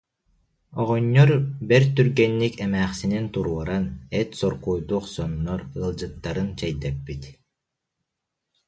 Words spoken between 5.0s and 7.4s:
охсоннор, ыалдьыттарын чэйдэппит